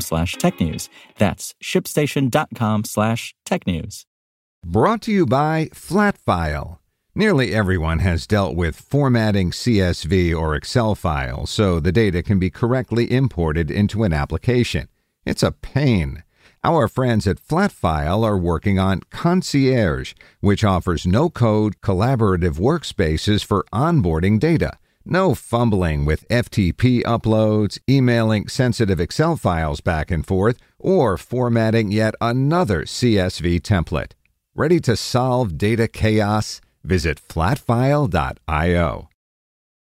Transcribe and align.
slash 0.00 0.36
technews. 0.36 0.88
That's 1.18 1.54
shipstation.com 1.62 2.84
slash 2.84 3.34
tech 3.44 3.66
news. 3.66 4.06
Brought 4.64 5.02
to 5.02 5.12
you 5.12 5.26
by 5.26 5.66
Flatfile. 5.74 6.78
Nearly 7.14 7.54
everyone 7.54 8.00
has 8.00 8.26
dealt 8.26 8.56
with 8.56 8.74
formatting 8.74 9.50
CSV 9.50 10.36
or 10.36 10.56
Excel 10.56 10.94
files 10.94 11.50
so 11.50 11.78
the 11.78 11.92
data 11.92 12.22
can 12.22 12.38
be 12.38 12.50
correctly 12.50 13.12
imported 13.12 13.70
into 13.70 14.02
an 14.02 14.12
application. 14.12 14.88
It's 15.24 15.42
a 15.42 15.52
pain. 15.52 16.24
Our 16.64 16.88
friends 16.88 17.26
at 17.26 17.36
Flatfile 17.36 18.24
are 18.24 18.38
working 18.38 18.78
on 18.78 19.02
Concierge, 19.10 20.14
which 20.40 20.64
offers 20.64 21.06
no 21.06 21.28
code, 21.28 21.80
collaborative 21.82 22.58
workspaces 22.58 23.44
for 23.44 23.66
onboarding 23.72 24.40
data. 24.40 24.78
No 25.06 25.34
fumbling 25.34 26.06
with 26.06 26.26
FTP 26.28 27.02
uploads, 27.02 27.78
emailing 27.88 28.48
sensitive 28.48 28.98
Excel 28.98 29.36
files 29.36 29.82
back 29.82 30.10
and 30.10 30.26
forth, 30.26 30.58
or 30.78 31.18
formatting 31.18 31.90
yet 31.92 32.14
another 32.22 32.84
CSV 32.84 33.60
template. 33.60 34.12
Ready 34.54 34.80
to 34.80 34.96
solve 34.96 35.58
data 35.58 35.88
chaos? 35.88 36.62
Visit 36.82 37.20
flatfile.io. 37.28 39.08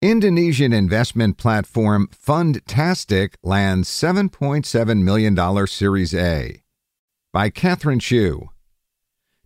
Indonesian 0.00 0.72
investment 0.72 1.36
platform 1.36 2.08
Fundtastic 2.08 3.34
lands 3.42 3.88
$7.7 3.88 5.02
million 5.02 5.66
Series 5.66 6.14
A. 6.14 6.62
By 7.32 7.50
Catherine 7.50 7.98
Shu. 7.98 8.51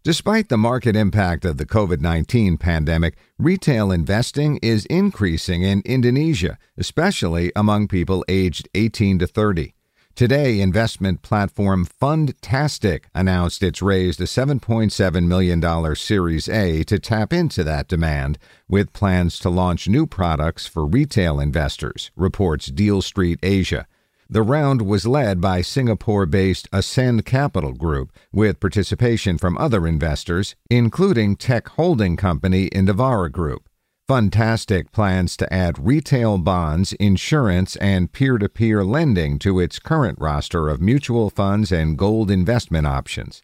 Despite 0.07 0.51
the 0.51 0.57
market 0.57 0.95
impact 0.95 1.45
of 1.45 1.57
the 1.57 1.67
COVID 1.67 2.01
19 2.01 2.59
pandemic, 2.59 3.17
retail 3.41 3.91
investing 3.91 4.57
is 4.63 4.87
increasing 4.87 5.65
in 5.65 5.83
Indonesia, 5.85 6.59
especially 6.79 7.51
among 7.57 7.89
people 7.89 8.25
aged 8.29 8.69
18 8.77 9.19
to 9.19 9.27
30. 9.27 9.75
Today, 10.15 10.61
investment 10.61 11.23
platform 11.23 11.85
Fundtastic 11.85 13.07
announced 13.17 13.65
it's 13.65 13.83
raised 13.83 14.21
a 14.21 14.27
$7.7 14.27 15.27
million 15.27 15.97
Series 15.97 16.49
A 16.49 16.85
to 16.85 17.01
tap 17.01 17.33
into 17.33 17.65
that 17.65 17.89
demand, 17.89 18.39
with 18.69 18.93
plans 18.93 19.41
to 19.41 19.51
launch 19.51 19.89
new 19.89 20.07
products 20.07 20.69
for 20.69 20.87
retail 20.87 21.41
investors, 21.41 22.13
reports 22.15 22.67
Deal 22.67 23.03
Street 23.03 23.41
Asia. 23.43 23.89
The 24.29 24.43
round 24.43 24.83
was 24.83 25.07
led 25.07 25.41
by 25.41 25.63
Singapore 25.63 26.27
based 26.27 26.69
Ascend 26.73 27.25
Capital 27.25 27.73
Group, 27.73 28.11
with 28.33 28.59
participation 28.59 29.39
from 29.39 29.57
other 29.57 29.87
investors, 29.87 30.57
including 30.69 31.37
tech 31.37 31.69
holding 31.69 32.17
company 32.17 32.69
Indivara 32.71 33.31
Group. 33.31 33.69
Fundtastic 34.09 34.91
plans 34.91 35.37
to 35.37 35.53
add 35.55 35.87
retail 35.87 36.39
bonds, 36.39 36.93
insurance, 36.95 37.77
and 37.77 38.11
peer 38.11 38.37
to 38.39 38.49
peer 38.49 38.83
lending 38.85 39.39
to 39.39 39.61
its 39.61 39.79
current 39.79 40.19
roster 40.21 40.69
of 40.69 40.81
mutual 40.81 41.31
funds 41.31 41.71
and 41.71 41.97
gold 41.97 42.29
investment 42.29 42.87
options. 42.87 43.43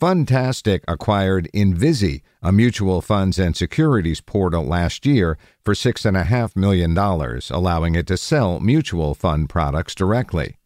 Fundtastic 0.00 0.80
acquired 0.88 1.48
Invisee, 1.54 2.22
a 2.42 2.52
mutual 2.52 3.00
funds 3.00 3.38
and 3.38 3.56
securities 3.56 4.20
portal, 4.20 4.64
last 4.64 5.06
year 5.06 5.38
for 5.64 5.74
$6.5 5.74 6.56
million, 6.56 6.96
allowing 7.50 7.94
it 7.94 8.06
to 8.06 8.16
sell 8.16 8.60
mutual 8.60 9.14
fund 9.14 9.48
products 9.48 9.94
directly. 9.94 10.56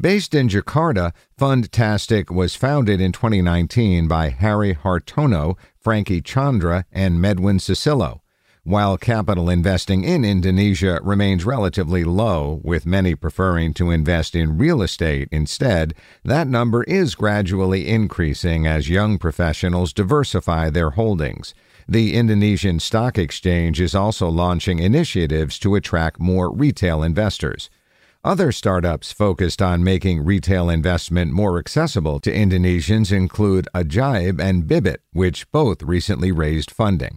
Based 0.00 0.34
in 0.34 0.48
Jakarta, 0.48 1.12
Fundtastic 1.38 2.30
was 2.30 2.54
founded 2.54 3.00
in 3.02 3.12
2019 3.12 4.08
by 4.08 4.30
Harry 4.30 4.74
Hartono, 4.74 5.58
Frankie 5.78 6.22
Chandra, 6.22 6.86
and 6.90 7.20
Medwin 7.20 7.58
Susilo. 7.58 8.20
While 8.64 8.98
capital 8.98 9.48
investing 9.48 10.04
in 10.04 10.22
Indonesia 10.22 11.00
remains 11.02 11.46
relatively 11.46 12.04
low, 12.04 12.60
with 12.62 12.84
many 12.84 13.14
preferring 13.14 13.72
to 13.74 13.90
invest 13.90 14.34
in 14.34 14.58
real 14.58 14.82
estate 14.82 15.28
instead, 15.32 15.94
that 16.24 16.46
number 16.46 16.82
is 16.84 17.14
gradually 17.14 17.88
increasing 17.88 18.66
as 18.66 18.90
young 18.90 19.16
professionals 19.16 19.94
diversify 19.94 20.68
their 20.68 20.90
holdings. 20.90 21.54
The 21.88 22.14
Indonesian 22.14 22.80
Stock 22.80 23.16
Exchange 23.16 23.80
is 23.80 23.94
also 23.94 24.28
launching 24.28 24.78
initiatives 24.78 25.58
to 25.60 25.74
attract 25.74 26.20
more 26.20 26.52
retail 26.52 27.02
investors. 27.02 27.70
Other 28.22 28.52
startups 28.52 29.10
focused 29.10 29.62
on 29.62 29.82
making 29.82 30.22
retail 30.22 30.68
investment 30.68 31.32
more 31.32 31.58
accessible 31.58 32.20
to 32.20 32.30
Indonesians 32.30 33.10
include 33.10 33.68
Ajaib 33.74 34.38
and 34.38 34.66
Bibit, 34.66 35.00
which 35.14 35.50
both 35.50 35.82
recently 35.82 36.30
raised 36.30 36.70
funding. 36.70 37.16